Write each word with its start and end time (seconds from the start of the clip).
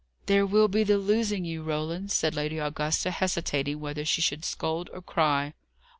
"There 0.25 0.47
will 0.47 0.67
be 0.67 0.83
the 0.83 0.97
losing 0.97 1.45
you, 1.45 1.61
Roland," 1.61 2.09
said 2.11 2.33
Lady 2.33 2.57
Augusta, 2.57 3.11
hesitating 3.11 3.79
whether 3.79 4.03
she 4.03 4.19
should 4.19 4.43
scold 4.43 4.89
or 4.91 5.01
cry. 5.03 5.53